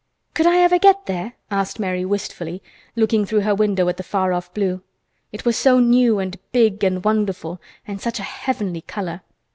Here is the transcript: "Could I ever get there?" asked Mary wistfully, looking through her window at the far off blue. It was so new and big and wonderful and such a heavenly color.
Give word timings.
"Could 0.33 0.47
I 0.47 0.57
ever 0.57 0.79
get 0.79 1.05
there?" 1.05 1.33
asked 1.51 1.79
Mary 1.79 2.03
wistfully, 2.05 2.63
looking 2.95 3.23
through 3.23 3.41
her 3.41 3.53
window 3.53 3.87
at 3.87 3.97
the 3.97 4.01
far 4.03 4.33
off 4.33 4.51
blue. 4.51 4.81
It 5.31 5.45
was 5.45 5.55
so 5.55 5.79
new 5.79 6.17
and 6.17 6.39
big 6.51 6.83
and 6.83 7.05
wonderful 7.05 7.61
and 7.85 8.01
such 8.01 8.17
a 8.17 8.23
heavenly 8.23 8.81
color. 8.81 9.21